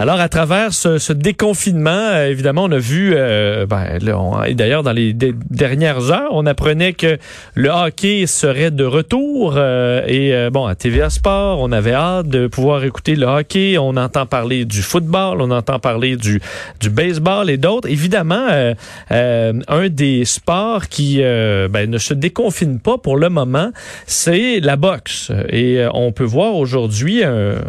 [0.00, 4.00] Alors, à travers ce, déconfinement, euh, évidemment, on a vu, euh, ben,
[4.44, 7.16] et d'ailleurs, dans les dernières heures, on apprenait que
[7.54, 9.54] le hockey serait de retour.
[9.56, 13.78] Euh, et bon, à TVA Sport, on avait hâte de pouvoir écouter le hockey.
[13.78, 16.40] On entend parler du football, on entend parler du,
[16.80, 17.88] du baseball et d'autres.
[17.88, 18.48] Évidemment,
[19.10, 23.70] un des sports qui ben, ne se déconfine pas pour le moment,
[24.06, 25.30] c'est la boxe.
[25.50, 27.22] Et on peut voir aujourd'hui,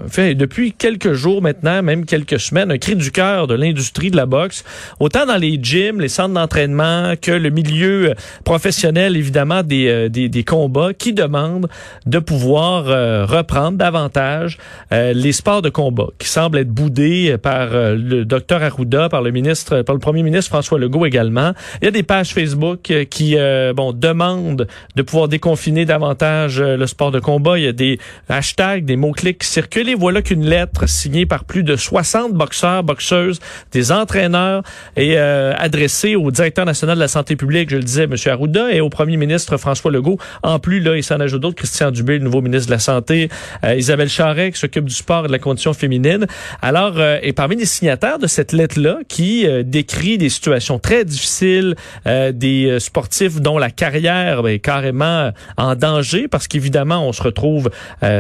[0.09, 4.15] fait, depuis quelques jours maintenant, même quelques semaines, un cri du cœur de l'industrie de
[4.15, 4.63] la boxe,
[5.01, 8.13] autant dans les gyms, les centres d'entraînement que le milieu euh,
[8.45, 11.67] professionnel, évidemment, des, euh, des, des, combats, qui demandent
[12.05, 14.57] de pouvoir euh, reprendre davantage
[14.91, 19.81] les sports de combat, qui semblent être boudés par le docteur Arruda, par le ministre,
[19.81, 21.51] par le premier ministre François Legault également.
[21.81, 23.35] Il y a des pages Facebook qui,
[23.75, 27.57] bon, demandent de pouvoir déconfiner davantage le sport de combat.
[27.57, 29.89] Il y a des hashtags, des mots-clics qui circulent.
[29.89, 33.39] Et voilà qu'une lettre signée par plus de 60 60 boxeurs, boxeuses,
[33.71, 34.61] des entraîneurs
[34.95, 38.15] et euh, adressé au directeur national de la santé publique, je le disais, M.
[38.27, 40.19] Arruda, et au premier ministre François Legault.
[40.43, 43.29] En plus, là, il s'en ajoute d'autres, Christian Dubé, le nouveau ministre de la Santé,
[43.63, 46.27] euh, Isabelle Charret, qui s'occupe du sport et de la condition féminine.
[46.61, 51.75] Alors, euh, et parmi les signataires de cette lettre-là, qui décrit des situations très difficiles,
[52.05, 57.69] des sportifs dont la carrière ben, est carrément en danger, parce qu'évidemment, on se retrouve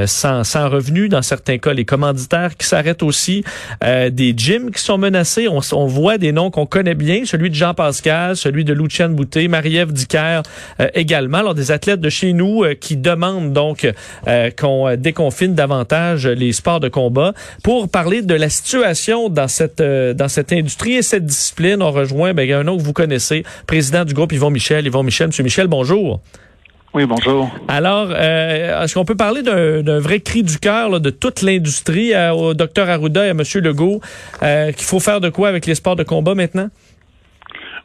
[0.05, 3.43] sans, sans revenus, dans certains cas, les commanditaires qui s'arrêtent aussi.
[3.83, 5.47] Euh, des gyms qui sont menacés.
[5.47, 9.15] On, on voit des noms qu'on connaît bien, celui de Jean Pascal, celui de Luciane
[9.15, 10.41] Boutet, Marie-Ève Dicker
[10.79, 11.39] euh, également.
[11.39, 13.87] Alors des athlètes de chez nous euh, qui demandent donc
[14.57, 17.33] qu'on déconfine davantage les sports de combat.
[17.63, 22.33] Pour parler de la situation dans cette dans cette industrie et cette discipline, on rejoint
[22.33, 24.85] ben, un nom que vous connaissez, président du groupe Yvon Michel.
[24.85, 26.21] Yvon Michel, Monsieur Michel, bonjour.
[26.95, 27.49] Oui, bonjour.
[27.67, 32.31] Alors, euh, est-ce qu'on peut parler d'un vrai cri du cœur de toute l'industrie euh,
[32.31, 33.41] au docteur Arruda et à M.
[33.55, 33.99] Legault
[34.41, 36.69] euh, qu'il faut faire de quoi avec les sports de combat maintenant?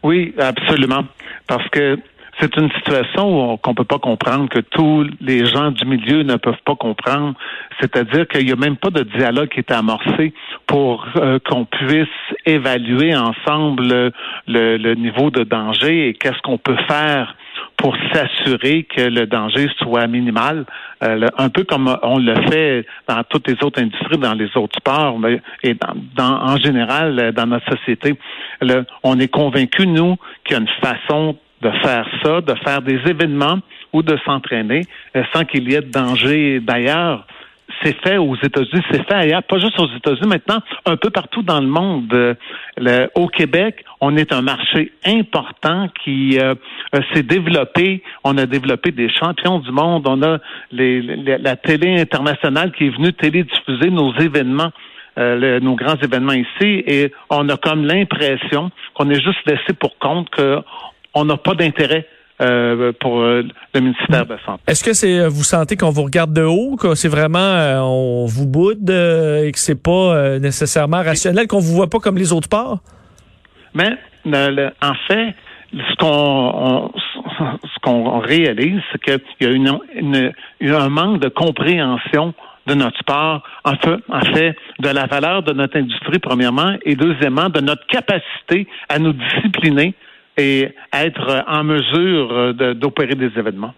[0.05, 1.03] Oui, absolument.
[1.49, 1.99] Parce que
[2.41, 6.63] c'est une situation qu'on peut pas comprendre, que tous les gens du milieu ne peuvent
[6.65, 7.35] pas comprendre.
[7.81, 10.33] C'est-à-dire qu'il n'y a même pas de dialogue qui est amorcé
[10.69, 11.05] pour
[11.49, 12.07] qu'on puisse
[12.47, 14.13] évaluer ensemble
[14.47, 17.35] le, le, niveau de danger et qu'est-ce qu'on peut faire
[17.81, 20.67] pour s'assurer que le danger soit minimal,
[21.03, 24.77] euh, un peu comme on le fait dans toutes les autres industries, dans les autres
[24.77, 25.19] sports
[25.63, 25.75] et
[26.15, 28.15] dans, en général euh, dans notre société.
[29.03, 33.01] on est convaincu, nous, qu'il y a une façon de faire ça, de faire des
[33.07, 33.59] événements
[33.93, 34.83] ou de s'entraîner
[35.17, 37.27] euh, sans qu'il y ait de danger d'ailleurs
[37.83, 41.43] c'est fait aux États-Unis, c'est fait ailleurs, pas juste aux États-Unis, maintenant un peu partout
[41.43, 42.13] dans le monde.
[42.13, 46.55] Euh, au Québec, on est un marché important qui euh,
[46.95, 48.03] euh, s'est développé.
[48.25, 50.07] On a développé des champions du monde.
[50.07, 50.39] On a
[50.73, 54.73] la télé internationale qui est venue télédiffuser nos événements.
[55.17, 60.29] nos grands événements ici et on a comme l'impression qu'on est juste laissé pour compte
[60.31, 62.07] qu'on n'a pas d'intérêt
[62.41, 63.43] euh, pour euh,
[63.75, 64.63] le ministère de la Santé.
[64.67, 67.39] Est-ce que c'est euh, vous sentez qu'on vous regarde de haut, que c'est vraiment
[67.85, 72.33] on vous boude et que c'est pas nécessairement rationnel, qu'on vous voit pas comme les
[72.33, 72.79] autres parts?
[73.75, 73.91] Mais
[74.25, 75.35] en fait,
[75.73, 76.93] ce qu'on
[77.35, 82.35] ce qu'on réalise, c'est qu'il y a une, un manque de compréhension
[82.67, 86.95] de notre part, en fait, en fait, de la valeur de notre industrie, premièrement, et
[86.95, 89.95] deuxièmement, de notre capacité à nous discipliner
[90.41, 93.75] et être en mesure d'opérer des événements.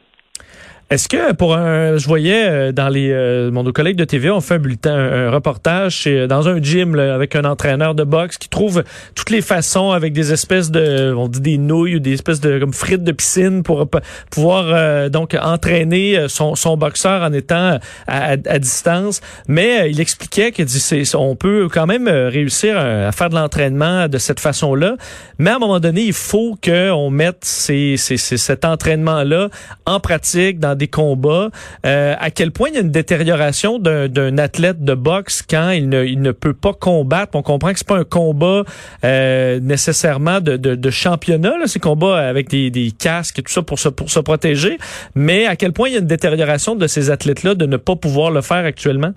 [0.92, 4.42] Est-ce que pour un, je voyais euh, dans les, euh, mon collègue de TV ont
[4.42, 8.50] fait un bulletin, un, reportage chez, dans un gym avec un entraîneur de boxe qui
[8.50, 12.40] trouve toutes les façons avec des espèces de, on dit des nouilles ou des espèces
[12.40, 13.88] de comme frites de piscine pour
[14.30, 19.22] pouvoir euh, donc entraîner son, son boxeur en étant à, à, distance.
[19.48, 20.62] Mais il expliquait que
[21.16, 24.96] on peut quand même réussir à, faire de l'entraînement de cette façon-là.
[25.38, 29.48] Mais à un moment donné, il faut qu'on mette ces, ces, cet entraînement-là
[29.86, 31.50] en pratique dans des combats.
[31.86, 35.88] Euh, à quel point il y a une détérioration d'un athlète de boxe quand il
[35.88, 37.32] ne, peut pas combattre?
[37.34, 38.64] On comprend que c'est pas un combat
[39.04, 43.78] euh, nécessairement de, championnat, là, ces combats avec des, des, casques et tout ça pour
[43.78, 44.78] se protéger.
[45.14, 47.96] Mais à quel point il y a une détérioration de ces athlètes-là de ne pas
[47.96, 49.12] pouvoir le faire actuellement?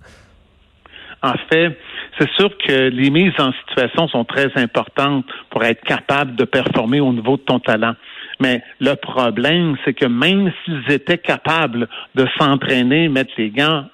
[1.21, 1.75] En fait,
[2.19, 6.99] c'est sûr que les mises en situation sont très importantes pour être capable de performer
[6.99, 7.95] au niveau de ton talent.
[8.39, 13.85] Mais le problème, c'est que même s'ils étaient capables de s'entraîner, mettre les gants,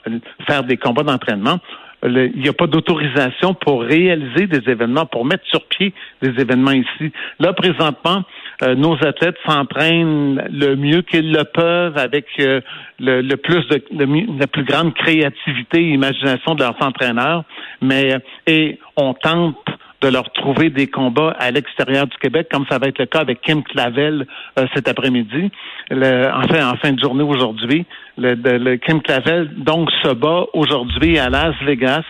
[0.48, 1.60] faire des combats d'entraînement,
[2.04, 6.72] il n'y a pas d'autorisation pour réaliser des événements, pour mettre sur pied des événements
[6.72, 7.12] ici.
[7.40, 8.24] Là, présentement,
[8.64, 12.62] euh, nos athlètes s'entraînent le mieux qu'ils le peuvent avec euh,
[13.00, 17.44] le, plus de la plus grande créativité et imagination de leurs entraîneurs,
[17.82, 18.16] mais
[18.48, 19.58] et on tente
[20.02, 23.20] de leur trouver des combats à l'extérieur du Québec, comme ça va être le cas
[23.20, 24.26] avec Kim Clavel
[24.58, 25.52] euh, cet après-midi.
[25.92, 27.86] Enfin, en fin de journée aujourd'hui,
[28.18, 32.04] Kim Clavel donc se bat aujourd'hui à Las Vegas.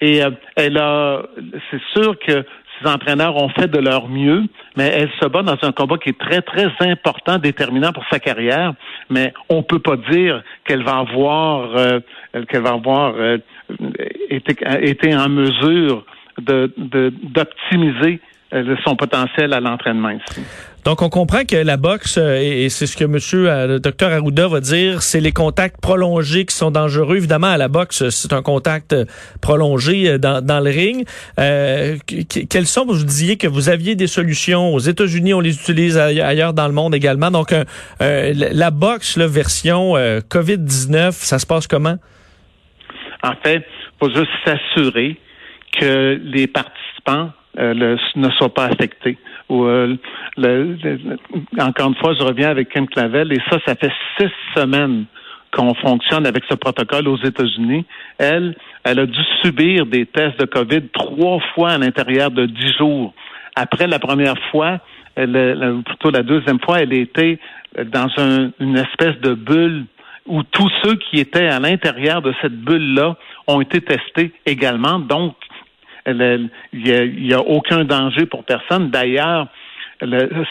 [0.00, 1.22] Et euh, elle a,
[1.70, 2.44] c'est sûr que
[2.80, 4.42] ses entraîneurs ont fait de leur mieux,
[4.76, 8.18] mais elle se bat dans un combat qui est très, très important, déterminant pour sa
[8.18, 8.72] carrière.
[9.10, 12.00] Mais on peut pas dire qu'elle va avoir, euh,
[12.48, 13.14] qu'elle va avoir
[14.30, 16.04] été, été en mesure
[16.38, 18.20] d'optimiser
[18.52, 20.42] de, euh, son potentiel à l'entraînement ici.
[20.84, 24.12] Donc, on comprend que la boxe, euh, et c'est ce que monsieur, euh, le docteur
[24.12, 27.16] Arruda va dire, c'est les contacts prolongés qui sont dangereux.
[27.16, 28.94] Évidemment, à la boxe, c'est un contact
[29.40, 31.06] prolongé dans, dans le ring.
[31.40, 31.96] Euh,
[32.50, 36.52] quelles sont, vous disiez que vous aviez des solutions aux États-Unis, on les utilise ailleurs
[36.52, 37.30] dans le monde également.
[37.30, 37.54] Donc,
[38.00, 41.96] la boxe, la version COVID-19, ça se passe comment?
[43.22, 43.64] En fait,
[43.98, 45.16] faut juste s'assurer
[45.78, 49.16] que les participants euh, ne soient pas affectés.
[49.50, 49.96] Euh,
[51.58, 55.04] encore une fois, je reviens avec Kim Clavel, et ça, ça fait six semaines
[55.52, 57.84] qu'on fonctionne avec ce protocole aux États-Unis.
[58.18, 62.72] Elle, elle a dû subir des tests de COVID trois fois à l'intérieur de dix
[62.76, 63.14] jours.
[63.54, 64.80] Après la première fois,
[65.14, 67.38] elle, plutôt la deuxième fois, elle était
[67.86, 68.08] dans
[68.58, 69.84] une espèce de bulle
[70.26, 73.16] où tous ceux qui étaient à l'intérieur de cette bulle-là
[73.46, 74.98] ont été testés également.
[74.98, 75.36] Donc,
[76.06, 78.90] il n'y a, aucun danger pour personne.
[78.90, 79.48] D'ailleurs,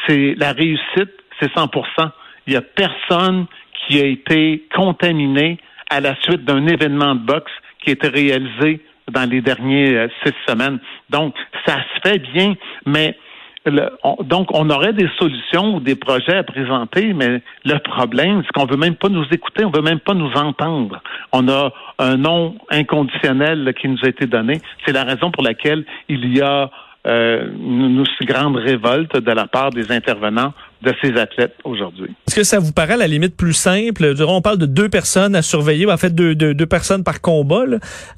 [0.08, 2.10] c'est la réussite, c'est 100%
[2.48, 3.46] Il n'y a personne
[3.88, 5.58] qui a été contaminé
[5.90, 7.52] à la suite d'un événement de boxe
[7.84, 10.80] qui a été réalisé dans les dernières euh, six semaines.
[11.10, 11.36] Donc,
[11.66, 12.54] ça se fait bien,
[12.86, 13.18] mais
[13.66, 18.66] donc, on aurait des solutions ou des projets à présenter, mais le problème, c'est qu'on
[18.66, 21.02] veut même pas nous écouter, on veut même pas nous entendre.
[21.32, 24.60] On a un nom inconditionnel qui nous a été donné.
[24.86, 26.70] C'est la raison pour laquelle il y a
[27.06, 32.16] euh, une, si grande révolte de la part des intervenants de ces athlètes aujourd'hui.
[32.28, 34.14] Est-ce que ça vous paraît à la limite plus simple?
[34.26, 37.64] On parle de deux personnes à surveiller, en fait deux, deux, personnes par combat,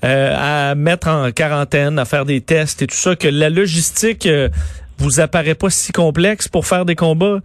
[0.04, 4.28] euh, à mettre en quarantaine, à faire des tests et tout ça, que la logistique
[4.28, 4.50] euh,
[4.98, 7.40] vous apparaît pas si complexe pour faire des combats?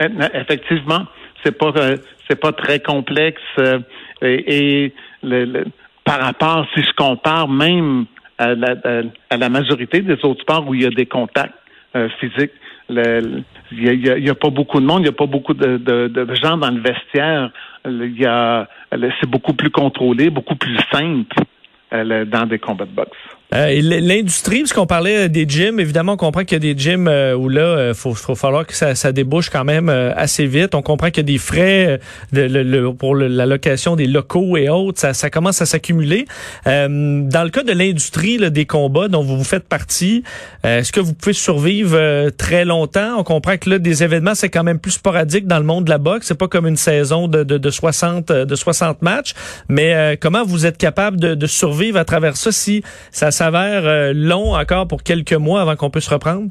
[0.00, 1.06] Eh, effectivement,
[1.44, 1.96] c'est pas euh,
[2.28, 3.80] c'est pas très complexe euh,
[4.22, 4.92] et,
[5.22, 5.64] le,
[6.04, 8.06] par rapport, si je compare même
[8.38, 8.74] à la,
[9.30, 11.54] à la, majorité des autres sports où il y a des contacts
[11.94, 12.52] euh, physiques,
[12.88, 16.56] il n'y a, pas beaucoup de monde, il n'y a pas beaucoup de, de, gens
[16.56, 17.50] dans le vestiaire.
[17.86, 21.34] Il y a, c'est beaucoup plus contrôlé, beaucoup plus simple
[21.92, 23.16] dans des combats de boxe.
[23.54, 27.06] Euh, L'industrie, parce qu'on parlait des gyms, évidemment, on comprend qu'il y a des gyms
[27.06, 30.46] euh, où là, euh, faut, faut falloir que ça, ça débouche quand même euh, assez
[30.46, 30.74] vite.
[30.74, 32.00] On comprend qu'il y a des frais
[32.32, 34.98] de, pour la location des locaux et autres.
[34.98, 36.26] Ça, ça commence à s'accumuler.
[36.66, 40.24] dans le cas de l'industrie des combats dont vous vous faites partie,
[40.64, 43.18] est-ce que vous pouvez survivre très longtemps?
[43.18, 45.90] On comprend que là, des événements, c'est quand même plus sporadique dans le monde de
[45.90, 46.26] la boxe.
[46.26, 49.34] C'est pas comme une saison de, de, de 60 de 60 matchs.
[49.68, 54.12] Mais comment vous êtes capable de, de survivre à travers ça si ça, ça euh,
[54.14, 56.50] long encore pour quelques mois avant qu'on puisse reprendre?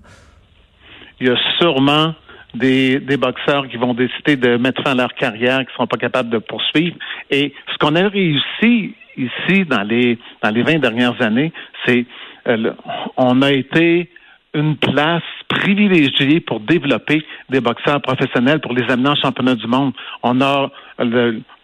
[1.19, 2.13] Il y a sûrement
[2.53, 5.97] des, boxeurs qui vont décider de mettre fin à leur carrière, qui ne seront pas
[5.97, 6.95] capables de poursuivre.
[7.31, 11.51] Et ce qu'on a réussi ici dans les dans les 20 dernières années,
[11.85, 12.05] c'est
[12.47, 12.73] euh,
[13.17, 14.09] on a été
[14.53, 19.93] une place privilégiée pour développer des boxeurs professionnels, pour les amener en championnat du monde.
[20.21, 20.69] On a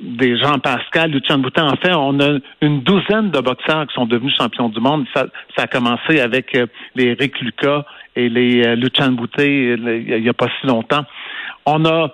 [0.02, 1.68] des Jean Pascal, Lucien Boutin.
[1.68, 5.06] En fait, on a une douzaine de boxeurs qui sont devenus champions du monde.
[5.16, 5.26] Ça,
[5.58, 6.66] a commencé avec euh,
[6.96, 11.06] les Rick Lucas et les euh, Lucien Boutet il n'y a pas si longtemps.
[11.66, 12.12] On a,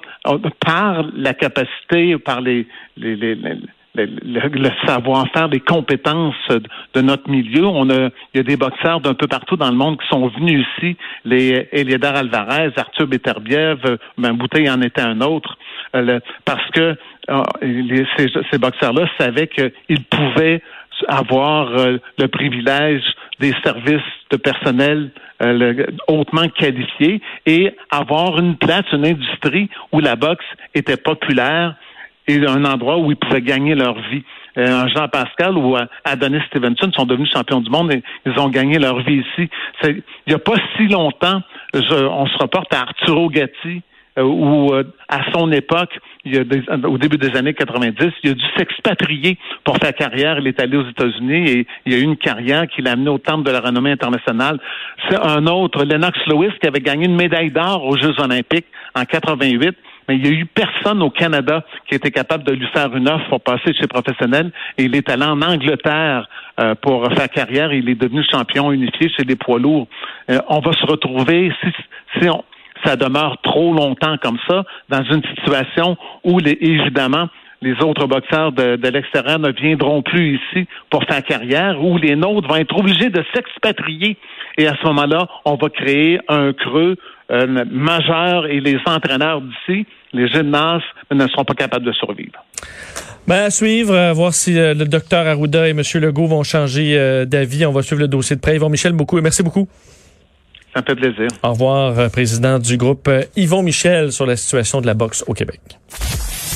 [0.65, 2.67] par la capacité, par les,
[2.97, 3.37] les, les
[3.95, 7.65] le, savoir-faire, les compétences de notre milieu.
[7.65, 10.27] On a, il y a des boxeurs d'un peu partout dans le monde qui sont
[10.27, 13.79] venus ici, les Eliadar Alvarez, Arthur Beterbiev,
[14.17, 15.57] ben Bouteille en était un autre,
[15.95, 16.95] euh, parce que
[17.29, 18.03] euh,
[18.51, 20.61] ces, boxeurs-là savaient qu'ils pouvaient
[21.07, 23.03] avoir euh, le privilège
[23.39, 25.11] des services de personnel
[26.07, 31.75] hautement qualifié et avoir une place, une industrie où la boxe était populaire
[32.27, 34.23] et un endroit où ils pouvaient gagner leur vie.
[34.57, 38.79] Euh, Jean Pascal ou Adonis Stevenson sont devenus champions du monde et ils ont gagné
[38.79, 39.49] leur vie ici.
[39.83, 41.41] Il n'y a pas si longtemps,
[41.73, 43.81] on se reporte à Arturo Gatti
[44.17, 48.29] euh, où, euh, à son époque, il y a au début des années 90, il
[48.29, 50.39] a dû s'expatrier pour faire carrière.
[50.39, 53.17] Il est allé aux États-Unis et il a eu une carrière qui l'a amené au
[53.17, 54.59] temple de la renommée internationale.
[55.09, 59.03] C'est un autre, Lennox Lewis, qui avait gagné une médaille d'or aux Jeux olympiques en
[59.03, 59.75] 88
[60.07, 63.09] mais il n'y a eu personne au Canada qui était capable de lui faire une
[63.09, 64.51] offre pour passer chez professionnel.
[64.77, 66.27] Et il est allé en Angleterre
[66.59, 67.73] euh, pour faire carrière.
[67.73, 69.87] Il est devenu champion unifié chez les poids lourds.
[70.27, 72.29] on va se retrouver, si,
[72.83, 77.27] ça demeure trop longtemps comme ça, dans une situation où, les, évidemment,
[77.61, 82.15] les autres boxeurs de, de l'extérieur ne viendront plus ici pour faire carrière, où les
[82.15, 84.17] nôtres vont être obligés de s'expatrier.
[84.57, 86.97] Et à ce moment-là, on va créer un creux
[87.31, 92.43] euh, majeur et les entraîneurs d'ici, les gymnases, ne seront pas capables de survivre.
[93.27, 95.81] Ben, à suivre, voir si euh, le docteur Arruda et M.
[95.95, 97.65] Legault vont changer euh, d'avis.
[97.65, 98.55] On va suivre le dossier de près.
[98.55, 99.19] Yvon Michel, beaucoup.
[99.19, 99.67] Merci beaucoup.
[100.75, 101.27] Ça me fait plaisir.
[101.41, 105.23] Au revoir, euh, président du groupe euh, Yvon Michel sur la situation de la boxe
[105.25, 105.61] au Québec.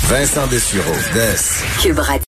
[0.10, 1.90] Vincent Dessureau, Des.